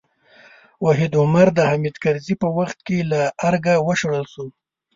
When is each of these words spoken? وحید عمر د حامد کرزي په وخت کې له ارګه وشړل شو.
وحید 0.85 1.13
عمر 1.21 1.47
د 1.53 1.59
حامد 1.69 1.95
کرزي 2.03 2.35
په 2.41 2.47
وخت 2.57 2.77
کې 2.87 2.97
له 3.11 3.21
ارګه 3.47 3.75
وشړل 3.87 4.25
شو. 4.33 4.45